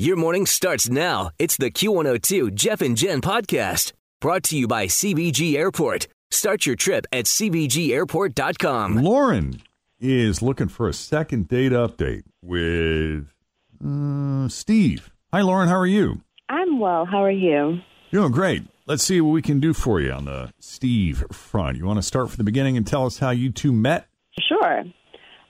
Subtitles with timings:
[0.00, 1.28] Your morning starts now.
[1.38, 6.08] It's the Q102 Jeff and Jen podcast brought to you by CVG Airport.
[6.30, 8.96] Start your trip at CVGAirport.com.
[8.96, 9.60] Lauren
[10.00, 13.26] is looking for a second date update with
[13.84, 15.10] uh, Steve.
[15.34, 15.68] Hi, Lauren.
[15.68, 16.22] How are you?
[16.48, 17.04] I'm well.
[17.04, 17.80] How are you?
[18.10, 18.62] Doing great.
[18.86, 21.76] Let's see what we can do for you on the Steve front.
[21.76, 24.08] You want to start from the beginning and tell us how you two met?
[24.48, 24.78] Sure.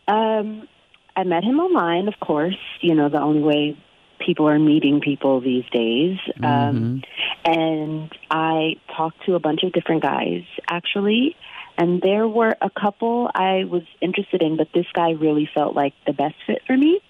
[0.08, 0.66] Um,
[1.14, 2.58] I met him online, of course.
[2.80, 3.78] You know, the only way
[4.24, 6.18] people are meeting people these days.
[6.42, 7.02] Um,
[7.44, 11.36] and I talked to a bunch of different guys, actually.
[11.76, 15.94] And there were a couple I was interested in, but this guy really felt like
[16.06, 17.00] the best fit for me.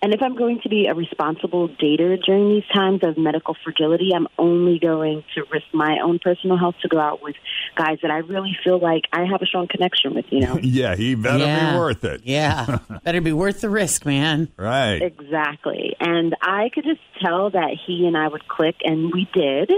[0.00, 4.10] And if I'm going to be a responsible dater during these times of medical fragility,
[4.14, 7.34] I'm only going to risk my own personal health to go out with
[7.76, 10.58] guys that I really feel like I have a strong connection with, you know?
[10.62, 11.72] yeah, he better Yeah.
[11.72, 12.20] be worth it.
[12.24, 12.78] Yeah.
[13.04, 14.48] Better be worth the risk, man.
[14.56, 15.02] Right.
[15.02, 15.96] Exactly.
[15.98, 19.72] And I could just tell that he and I would click, and we did.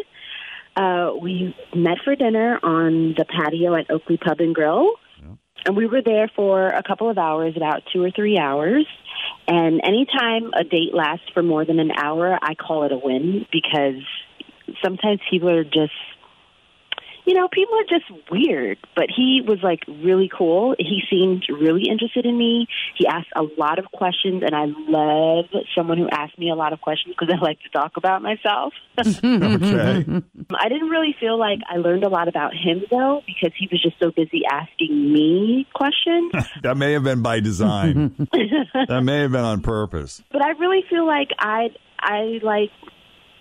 [0.77, 4.91] Uh, we met for dinner on the patio at Oakley Pub and Grill.
[5.67, 8.87] And we were there for a couple of hours, about two or three hours.
[9.51, 13.47] And anytime a date lasts for more than an hour, I call it a win
[13.51, 14.01] because
[14.81, 15.91] sometimes people are just
[17.31, 18.77] you know, people are just weird.
[18.97, 20.75] But he was like really cool.
[20.81, 22.67] He seemed really interested in me.
[22.97, 25.45] He asked a lot of questions, and I love
[25.77, 28.75] someone who asks me a lot of questions because I like to talk about myself.
[29.01, 30.05] Okay.
[30.55, 33.81] I didn't really feel like I learned a lot about him though because he was
[33.83, 36.33] just so busy asking me questions.
[36.63, 38.15] that may have been by design.
[38.33, 40.23] that may have been on purpose.
[40.33, 42.71] but I really feel like I I like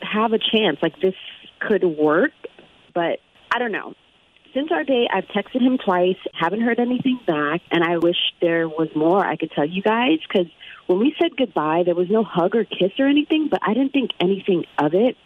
[0.01, 0.77] have a chance.
[0.81, 1.15] Like this
[1.59, 2.31] could work,
[2.93, 3.19] but
[3.51, 3.93] I don't know.
[4.53, 8.67] Since our date, I've texted him twice, haven't heard anything back, and I wish there
[8.67, 10.47] was more I could tell you guys because
[10.87, 13.93] when we said goodbye, there was no hug or kiss or anything, but I didn't
[13.93, 15.17] think anything of it.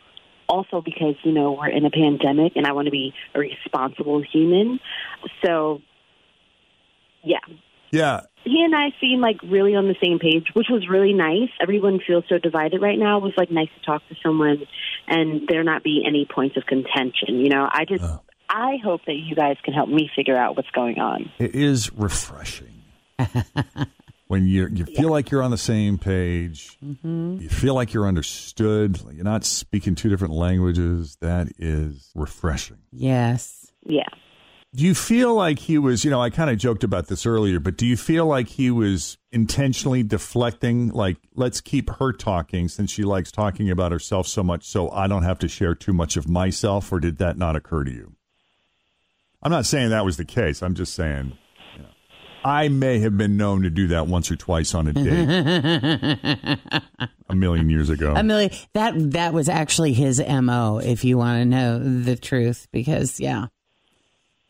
[0.50, 4.22] Also, because you know we're in a pandemic, and I want to be a responsible
[4.22, 4.82] human.
[5.44, 5.82] So,
[7.24, 7.40] yeah,
[7.94, 8.22] Yeah.
[8.44, 11.50] he and I seem like really on the same page, which was really nice.
[11.62, 13.18] Everyone feels so divided right now.
[13.20, 14.64] It was like nice to talk to someone
[15.08, 17.40] and there not be any points of contention.
[17.40, 18.22] You know, I just oh.
[18.50, 21.32] I hope that you guys can help me figure out what's going on.
[21.38, 22.82] It is refreshing
[24.28, 26.78] when you you feel like you're on the same page.
[26.84, 27.42] Mm-hmm.
[27.42, 29.04] You feel like you're understood.
[29.06, 31.18] like You're not speaking two different languages.
[31.22, 32.80] That is refreshing.
[32.92, 33.72] Yes.
[33.86, 34.10] Yeah.
[34.76, 37.60] Do you feel like he was, you know, I kind of joked about this earlier,
[37.60, 42.90] but do you feel like he was intentionally deflecting, like, let's keep her talking since
[42.90, 46.18] she likes talking about herself so much, so I don't have to share too much
[46.18, 48.16] of myself, or did that not occur to you?
[49.44, 50.64] I'm not saying that was the case.
[50.64, 51.38] I'm just saying,
[51.76, 51.90] you know,
[52.44, 56.60] I may have been known to do that once or twice on a date
[57.30, 58.14] a million years ago.
[58.16, 60.80] A million that that was actually his mo.
[60.80, 63.48] If you want to know the truth, because yeah,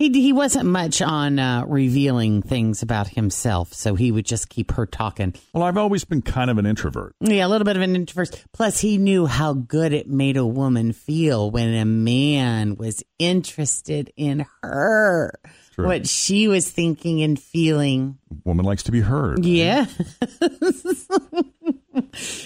[0.03, 4.71] he he wasn't much on uh, revealing things about himself, so he would just keep
[4.71, 5.33] her talking.
[5.53, 7.15] well, I've always been kind of an introvert.
[7.21, 8.43] Yeah, a little bit of an introvert.
[8.51, 14.11] Plus, he knew how good it made a woman feel when a man was interested
[14.17, 15.39] in her,
[15.71, 15.85] True.
[15.85, 18.17] what she was thinking and feeling.
[18.43, 19.45] Woman likes to be heard.
[19.45, 19.83] Yeah.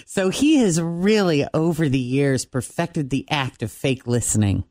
[0.05, 4.63] so he has really, over the years, perfected the act of fake listening.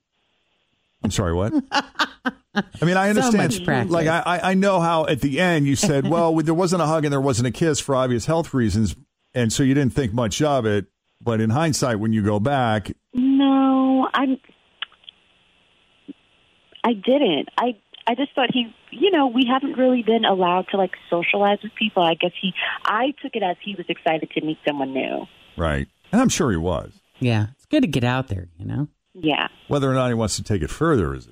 [1.02, 1.52] I'm sorry, what?
[2.56, 3.36] I mean, I So understand.
[3.36, 3.92] much practice.
[3.92, 6.86] Like, I, I I know how at the end you said, well, there wasn't a
[6.86, 8.96] hug and there wasn't a kiss for obvious health reasons,
[9.34, 10.86] and so you didn't think much of it.
[11.22, 14.38] But in hindsight, when you go back, No, I'm
[16.84, 17.48] I didn't.
[17.58, 17.76] I
[18.06, 21.74] I just thought he you know, we haven't really been allowed to like socialize with
[21.74, 22.02] people.
[22.02, 22.52] I guess he
[22.84, 25.26] I took it as he was excited to meet someone new.
[25.56, 25.88] right?
[26.12, 26.92] And I'm sure he was.
[27.18, 28.88] Yeah, it's good to get out there, you know?
[29.14, 29.48] Yeah.
[29.68, 31.30] Whether or not he wants to take it further is a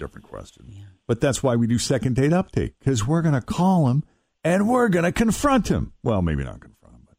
[0.00, 0.74] different question.
[1.06, 4.02] But that's why we do second date update because we're going to call him
[4.42, 5.92] and we're going to confront him.
[6.02, 7.16] Well, maybe not confront him, but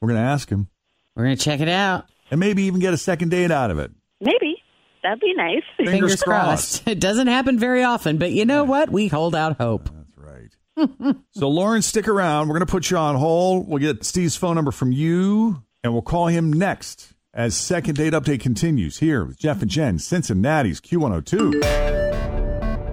[0.00, 0.68] we're going to ask him
[1.14, 2.06] We're going to check it out.
[2.30, 3.90] and maybe even get a second date out of it.
[4.20, 4.56] Maybe.
[5.02, 5.62] That'd be nice.
[5.76, 6.82] Fingers, crossed.
[6.88, 8.90] It doesn't happen very often, but you know what?
[8.90, 9.90] We hold out hope.
[9.94, 11.16] That's right.
[11.32, 12.48] so, Lauren, stick around.
[12.48, 13.68] We're going to put you on hold.
[13.68, 18.14] We'll get Steve's phone number from you, and we'll call him next as Second Date
[18.14, 22.03] Update continues here with Jeff and Jen, Cincinnati's Q102.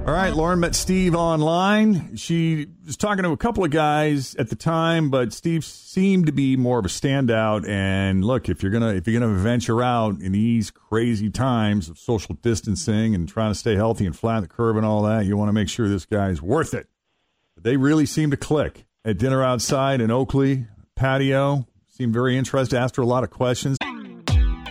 [0.03, 2.15] All right, Lauren met Steve online.
[2.15, 6.31] She was talking to a couple of guys at the time, but Steve seemed to
[6.31, 7.69] be more of a standout.
[7.69, 11.99] And look, if you're gonna if you're gonna venture out in these crazy times of
[11.99, 15.37] social distancing and trying to stay healthy and flatten the curve and all that, you
[15.37, 16.87] want to make sure this guy's worth it.
[17.53, 20.65] But they really seemed to click at dinner outside in Oakley
[20.95, 21.67] patio.
[21.89, 22.75] Seemed very interested.
[22.75, 23.77] Asked her a lot of questions.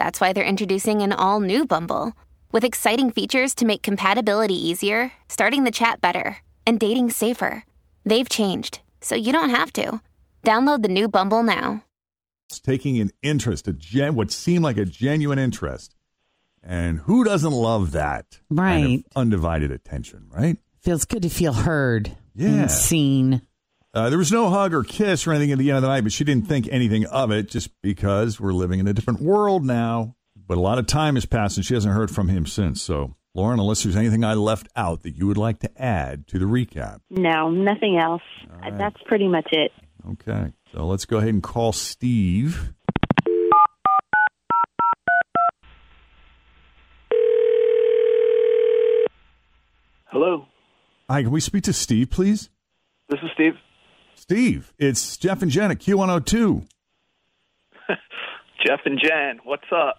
[0.00, 2.14] that's why they're introducing an all new Bumble
[2.52, 7.64] with exciting features to make compatibility easier, starting the chat better, and dating safer.
[8.06, 10.00] They've changed, so you don't have to.
[10.42, 11.84] Download the new Bumble now.
[12.48, 15.94] It's taking an interest, a gen, what seemed like a genuine interest.
[16.62, 18.40] And who doesn't love that?
[18.56, 19.04] kind of Right.
[19.14, 20.56] undivided attention, right?
[20.80, 22.48] Feels good to feel heard Yeah.
[22.48, 23.42] and seen.
[23.92, 26.02] Uh, there was no hug or kiss or anything at the end of the night,
[26.02, 29.64] but she didn't think anything of it just because we're living in a different world
[29.64, 30.14] now.
[30.36, 32.80] But a lot of time has passed and she hasn't heard from him since.
[32.82, 36.38] So, Lauren, unless there's anything I left out that you would like to add to
[36.38, 37.00] the recap.
[37.10, 38.22] No, nothing else.
[38.78, 39.72] That's pretty much it.
[40.12, 40.52] Okay.
[40.72, 42.72] So let's go ahead and call Steve.
[50.06, 50.46] Hello,
[51.08, 52.50] Hi, can we speak to Steve, please?
[53.08, 53.54] this is Steve.
[54.24, 56.66] Steve, it's Jeff and Jen at Q102.
[58.66, 59.96] Jeff and Jen, what's up?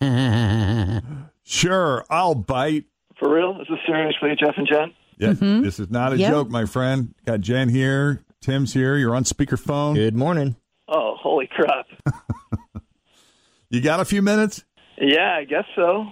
[1.44, 2.84] Sure, I'll bite.
[3.18, 3.60] For real?
[3.60, 4.92] Is this seriously Jeff and Jen?
[5.18, 5.62] Yeah, mm-hmm.
[5.64, 6.30] this is not a Yep.
[6.30, 7.14] joke, my friend.
[7.26, 8.96] Got Jen here, Tim's here.
[8.96, 9.94] You're on speakerphone.
[9.96, 10.54] Good morning.
[10.88, 11.86] Oh, holy crap.
[13.70, 14.64] You got a few minutes?
[14.98, 16.04] yeah, I guess so.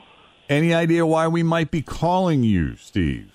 [0.48, 3.30] Any idea why we might be calling you, Steve?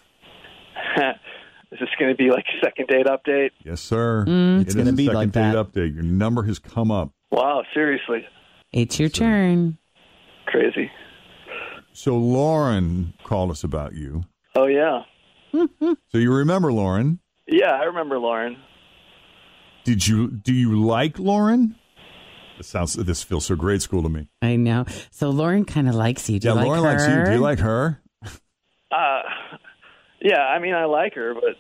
[1.72, 3.52] Is this going to be like a second date update?
[3.64, 4.22] Yes, sir.
[4.62, 5.56] It's It gonna is a be second like date that.
[5.74, 5.94] update.
[5.94, 7.12] Your number has come up.
[7.32, 8.26] Wow, seriously.
[8.72, 9.78] It's your turn.
[10.46, 10.92] Crazy.
[11.94, 14.24] So Lauren called us about you.
[14.56, 15.04] Oh, yeah.
[16.10, 17.20] So you remember Lauren?
[17.48, 18.58] Yeah, I remember Lauren.
[19.86, 21.76] Did you do you like Lauren?
[22.58, 24.28] This sounds this feels so grade school to me.
[24.42, 24.86] I know.
[25.12, 26.40] So Lauren kind of likes you.
[26.40, 26.90] Do yeah, you like Lauren her?
[26.92, 27.26] likes you.
[27.26, 28.02] Do you like her?
[28.92, 29.22] Uh,
[30.26, 31.56] yeah, I mean, I like her, but,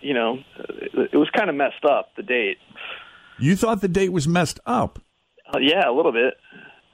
[0.00, 2.58] you know, it, it was kind of messed up, the date.
[3.36, 5.00] You thought the date was messed up.
[5.52, 6.34] Uh, yeah, a little bit.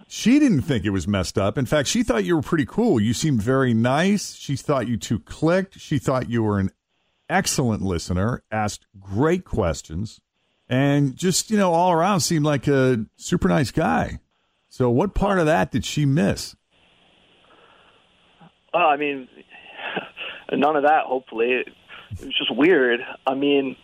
[0.08, 1.58] She didn't think it was messed up.
[1.58, 2.98] In fact, she thought you were pretty cool.
[2.98, 4.36] You seemed very nice.
[4.36, 5.78] She thought you two clicked.
[5.78, 6.70] She thought you were an
[7.28, 10.18] excellent listener, asked great questions,
[10.66, 14.18] and just, you know, all around seemed like a super nice guy.
[14.70, 16.56] So, what part of that did she miss?
[18.72, 19.28] Well, I mean,
[20.52, 21.52] none of that, hopefully.
[21.52, 21.68] It,
[22.12, 23.00] it was just weird.
[23.26, 23.76] I mean,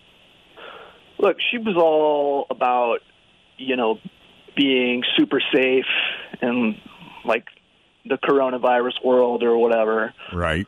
[1.18, 3.00] look, she was all about,
[3.56, 3.98] you know,
[4.56, 5.86] being super safe
[6.40, 6.76] and
[7.24, 7.46] like
[8.04, 10.14] the coronavirus world or whatever.
[10.32, 10.66] Right.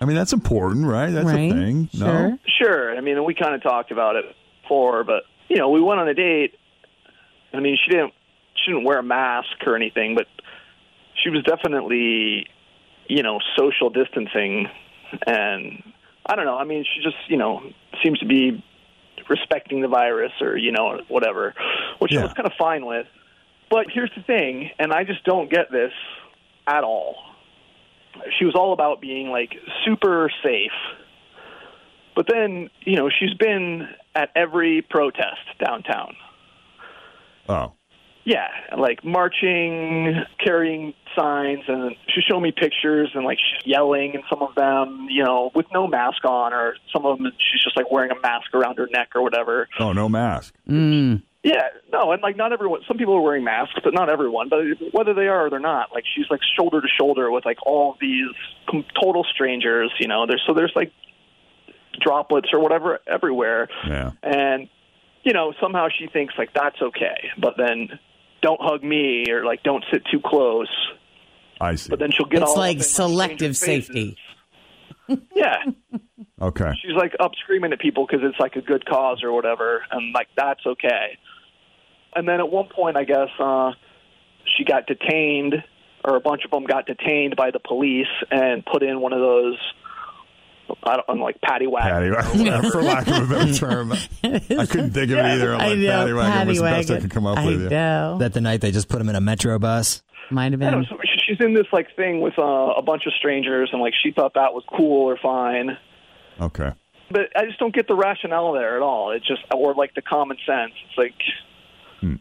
[0.00, 1.10] I mean, that's important, right?
[1.10, 1.50] That's right?
[1.50, 1.88] a thing.
[1.94, 2.30] Sure.
[2.30, 2.38] No.
[2.58, 2.96] Sure.
[2.96, 4.24] I mean, we kind of talked about it
[4.62, 6.54] before, but you know, we went on a date.
[7.52, 8.12] I mean, she didn't
[8.54, 10.26] she didn't wear a mask or anything, but
[11.22, 12.46] she was definitely,
[13.08, 14.68] you know, social distancing,
[15.26, 15.82] and
[16.26, 16.56] I don't know.
[16.56, 17.62] I mean, she just you know
[18.02, 18.64] seems to be
[19.28, 21.54] respecting the virus or you know whatever,
[21.98, 23.06] which I was kind of fine with.
[23.70, 25.92] But here's the thing, and I just don't get this
[26.66, 27.16] at all.
[28.38, 29.54] She was all about being like
[29.84, 30.70] super safe.
[32.14, 36.14] But then, you know, she's been at every protest downtown.
[37.48, 37.72] Oh.
[38.26, 44.24] Yeah, like marching, carrying signs, and she showed me pictures and like she's yelling, and
[44.30, 47.76] some of them, you know, with no mask on, or some of them she's just
[47.76, 49.68] like wearing a mask around her neck or whatever.
[49.78, 50.54] Oh, no mask.
[50.68, 51.22] Mm.
[51.42, 52.80] Yeah, no, and like not everyone.
[52.88, 54.48] Some people are wearing masks, but not everyone.
[54.48, 54.60] But
[54.92, 57.96] whether they are or they're not, like she's like shoulder to shoulder with like all
[58.00, 58.30] these
[58.70, 59.92] com- total strangers.
[60.00, 60.92] You know, there's so there's like
[62.00, 64.12] droplets or whatever everywhere, Yeah.
[64.22, 64.68] and
[65.22, 67.98] you know somehow she thinks like that's okay, but then
[68.44, 70.68] don't hug me or like don't sit too close.
[71.60, 71.88] I see.
[71.88, 74.16] But then she'll get all It's all like selective safety.
[75.36, 75.56] Yeah,
[76.40, 76.70] Okay.
[76.80, 80.14] she's like up screaming at people because it's like a good cause or whatever, and
[80.14, 81.18] like that's okay.
[82.16, 83.72] And then at one point, I guess uh,
[84.56, 85.56] she got detained,
[86.02, 89.20] or a bunch of them got detained by the police and put in one of
[89.20, 89.58] those,
[90.84, 92.70] I don't know, like paddy Patty, wagons.
[92.72, 93.92] for lack of a better term.
[93.92, 95.54] I couldn't think of it either.
[95.54, 97.62] I'm I like, know, Patty wagon was the best I could come up I with.
[97.64, 97.68] yeah.
[97.68, 98.18] know.
[98.18, 100.02] That the night they just put him in a metro bus.
[100.30, 100.72] Might have been.
[100.80, 100.84] know,
[101.28, 104.34] she's in this like thing with uh, a bunch of strangers, and like she thought
[104.34, 105.76] that was cool or fine.
[106.40, 106.72] Okay.
[107.10, 109.10] But I just don't get the rationale there at all.
[109.12, 110.72] It's just, or like the common sense.
[110.88, 111.14] It's like,
[112.00, 112.14] Hmm.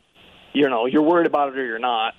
[0.54, 2.14] you know, you're worried about it or you're not.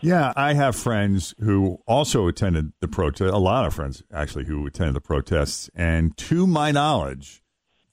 [0.00, 3.32] Yeah, I have friends who also attended the protest.
[3.32, 7.42] A lot of friends actually who attended the protests, and to my knowledge,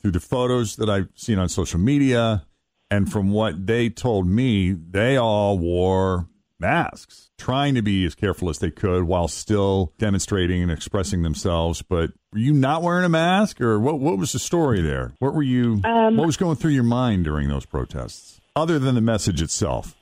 [0.02, 2.46] through the photos that I've seen on social media,
[2.92, 6.28] and from what they told me, they all wore
[6.60, 11.82] masks, trying to be as careful as they could while still demonstrating and expressing themselves.
[11.82, 14.00] But were you not wearing a mask, or what?
[14.00, 15.14] What was the story there?
[15.18, 15.82] What were you?
[15.84, 19.96] Um, what was going through your mind during those protests, other than the message itself?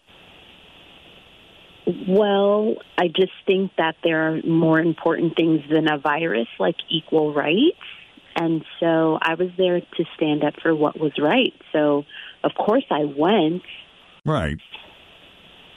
[2.08, 7.34] Well, I just think that there are more important things than a virus, like equal
[7.34, 7.78] rights.
[8.36, 11.54] And so I was there to stand up for what was right.
[11.72, 12.04] So,
[12.44, 13.64] of course, I went.
[14.26, 14.58] Right.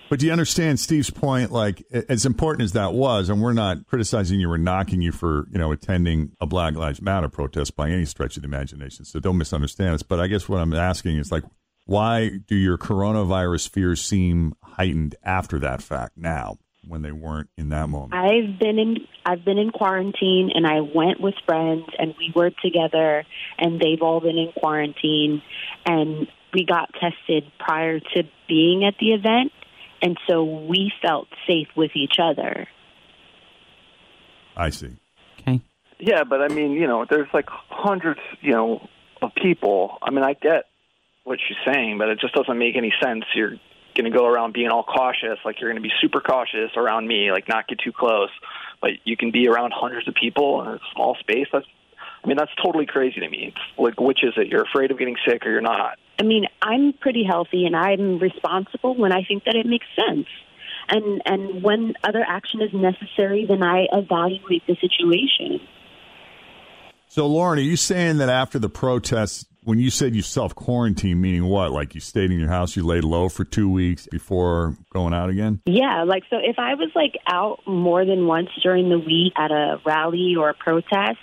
[0.08, 1.50] But do you understand Steve's point?
[1.50, 5.48] Like, as important as that was, and we're not criticizing you or knocking you for,
[5.50, 9.04] you know, attending a Black Lives Matter protest by any stretch of the imagination.
[9.04, 10.02] So don't misunderstand us.
[10.04, 11.42] But I guess what I'm asking is, like,
[11.86, 17.70] why do your coronavirus fears seem heightened after that fact now when they weren't in
[17.70, 18.14] that moment?
[18.14, 22.50] I've been in I've been in quarantine and I went with friends and we were
[22.62, 23.24] together
[23.58, 25.42] and they've all been in quarantine
[25.86, 29.52] and we got tested prior to being at the event
[30.02, 32.66] and so we felt safe with each other.
[34.56, 34.96] I see.
[35.40, 35.60] Okay.
[35.98, 38.88] Yeah, but I mean, you know, there's like hundreds, you know,
[39.22, 39.98] of people.
[40.02, 40.64] I mean, I get
[41.26, 43.25] what she's saying, but it just doesn't make any sense.
[43.35, 43.56] You're
[43.97, 47.09] going to go around being all cautious, like you're going to be super cautious around
[47.09, 48.30] me, like not get too close.
[48.80, 51.49] But you can be around hundreds of people in a small space.
[51.52, 51.66] That's,
[52.23, 53.52] I mean, that's totally crazy to me.
[53.54, 54.47] It's like, which is it?
[54.47, 55.99] You're afraid of getting sick or you're not?
[56.21, 60.28] I mean, I'm pretty healthy and I'm responsible when I think that it makes sense.
[60.88, 65.61] And and when other action is necessary, then I evaluate the situation.
[67.08, 71.20] So, Lauren, are you saying that after the protests, when you said you self quarantine,
[71.20, 71.72] meaning what?
[71.72, 75.28] Like you stayed in your house, you laid low for two weeks before going out
[75.28, 75.60] again?
[75.66, 79.50] Yeah, like so if I was like out more than once during the week at
[79.50, 81.18] a rally or a protest,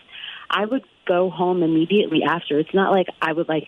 [0.49, 2.59] I would go home immediately after.
[2.59, 3.67] It's not like I would like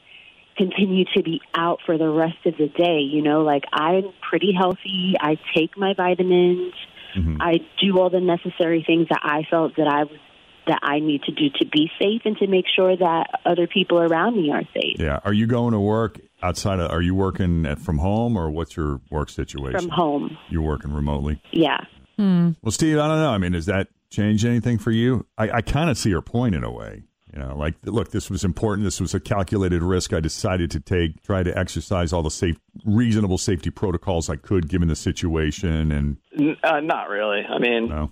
[0.58, 4.54] continue to be out for the rest of the day, you know, like I'm pretty
[4.58, 5.16] healthy.
[5.20, 6.74] I take my vitamins.
[7.16, 7.42] Mm-hmm.
[7.42, 10.20] I do all the necessary things that I felt that I was
[10.68, 14.00] that I need to do to be safe and to make sure that other people
[14.00, 14.98] around me are safe.
[14.98, 15.20] Yeah.
[15.24, 18.76] Are you going to work outside of, are you working at, from home or what's
[18.76, 19.80] your work situation?
[19.80, 20.38] From home.
[20.50, 21.42] You're working remotely?
[21.52, 21.86] Yeah.
[22.18, 23.32] Well, Steve, I don't know.
[23.32, 25.26] I mean, does that change anything for you?
[25.38, 27.04] I, I kind of see your point in a way.
[27.34, 28.86] You know, like, look, this was important.
[28.86, 32.58] This was a calculated risk I decided to take, try to exercise all the safe,
[32.86, 35.92] reasonable safety protocols I could given the situation.
[35.92, 36.18] And
[36.64, 37.42] Uh, not really.
[37.42, 38.12] I mean, no.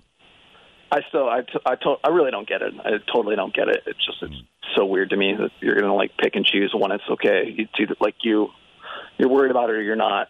[0.94, 2.72] I still, I, t- I, to- I really don't get it.
[2.80, 3.82] I totally don't get it.
[3.88, 4.46] It's just, it's mm.
[4.76, 7.56] so weird to me that you're going to like pick and choose when it's okay.
[7.58, 8.50] It's either like you,
[9.18, 10.28] you're worried about it or you're not.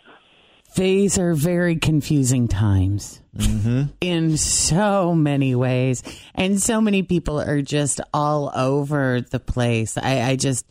[0.76, 3.92] These are very confusing times mm-hmm.
[4.00, 6.02] in so many ways.
[6.34, 9.98] And so many people are just all over the place.
[9.98, 10.66] I, I just,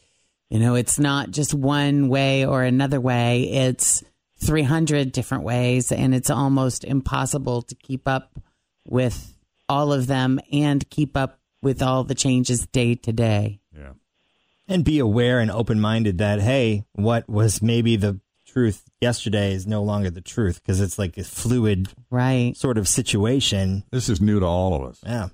[0.49, 4.03] you know, it's not just one way or another way, it's
[4.39, 5.93] 300 different ways.
[5.93, 8.41] And it's almost impossible to keep up
[8.87, 9.32] with
[9.73, 13.59] all of them and keep up with all the changes day to day.
[13.75, 13.93] Yeah.
[14.69, 19.67] And be aware and open minded that, hey, what was maybe the truth yesterday is
[19.67, 23.83] no longer the truth because it's like a fluid right sort of situation.
[23.91, 25.01] This is new to all of us.
[25.05, 25.29] Yeah.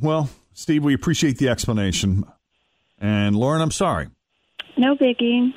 [0.00, 2.22] Well, Steve, we appreciate the explanation.
[3.00, 4.08] And Lauren, I'm sorry.
[4.76, 5.52] No biggie.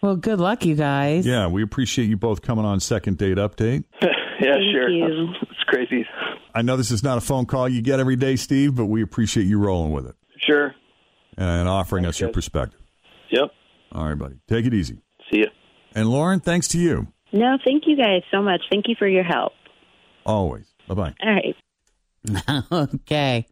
[0.00, 1.26] Well, good luck, you guys.
[1.26, 3.82] Yeah, we appreciate you both coming on Second Date Update.
[4.02, 4.08] yeah,
[4.40, 4.88] Thank sure.
[4.88, 5.34] you.
[5.42, 6.06] It's crazy.
[6.58, 9.00] I know this is not a phone call you get every day, Steve, but we
[9.00, 10.74] appreciate you rolling with it Sure.
[11.36, 12.34] and offering us your good.
[12.34, 12.80] perspective.
[13.30, 13.50] Yep.
[13.92, 14.40] All right, buddy.
[14.48, 14.98] Take it easy.
[15.30, 15.46] See ya.
[15.94, 17.06] And Lauren, thanks to you.
[17.32, 18.60] No, thank you guys so much.
[18.72, 19.52] Thank you for your help.
[20.26, 20.66] Always.
[20.88, 21.14] Bye bye.
[21.22, 22.64] All right.
[22.72, 23.46] okay.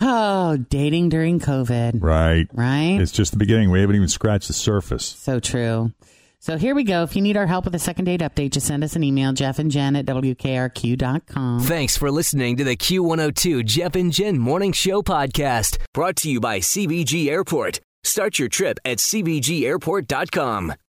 [0.00, 2.02] Oh, dating during COVID.
[2.02, 2.48] Right.
[2.52, 2.98] Right.
[3.00, 3.70] It's just the beginning.
[3.70, 5.04] We haven't even scratched the surface.
[5.06, 5.92] So true.
[6.38, 7.02] So here we go.
[7.02, 9.32] If you need our help with a second date update, just send us an email,
[9.32, 11.60] Jeff and Jen at WKRQ.com.
[11.60, 16.38] Thanks for listening to the Q102 Jeff and Jen Morning Show podcast, brought to you
[16.40, 17.80] by CVG Airport.
[18.04, 20.74] Start your trip at CVGAirport.com.